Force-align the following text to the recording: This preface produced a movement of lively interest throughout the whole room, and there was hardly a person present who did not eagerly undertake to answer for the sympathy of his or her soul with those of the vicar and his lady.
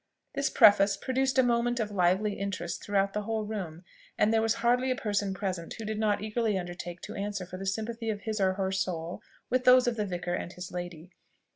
This 0.33 0.49
preface 0.49 0.97
produced 0.97 1.37
a 1.37 1.43
movement 1.43 1.79
of 1.79 1.91
lively 1.91 2.33
interest 2.33 2.83
throughout 2.83 3.13
the 3.13 3.21
whole 3.21 3.45
room, 3.45 3.83
and 4.17 4.33
there 4.33 4.41
was 4.41 4.55
hardly 4.65 4.89
a 4.89 4.95
person 4.95 5.31
present 5.31 5.75
who 5.77 5.85
did 5.85 5.99
not 5.99 6.23
eagerly 6.23 6.57
undertake 6.57 7.01
to 7.01 7.13
answer 7.13 7.45
for 7.45 7.57
the 7.57 7.67
sympathy 7.67 8.09
of 8.09 8.21
his 8.21 8.41
or 8.41 8.53
her 8.53 8.71
soul 8.71 9.21
with 9.51 9.63
those 9.63 9.85
of 9.85 9.97
the 9.97 10.05
vicar 10.07 10.33
and 10.33 10.53
his 10.53 10.71
lady. 10.71 11.11